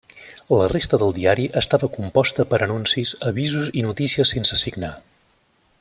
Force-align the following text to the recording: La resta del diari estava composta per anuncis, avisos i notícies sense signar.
La 0.59 0.67
resta 0.71 0.99
del 1.03 1.11
diari 1.17 1.45
estava 1.61 1.89
composta 1.97 2.47
per 2.53 2.61
anuncis, 2.67 3.13
avisos 3.33 3.69
i 3.83 3.85
notícies 3.89 4.33
sense 4.37 4.63
signar. 4.65 4.95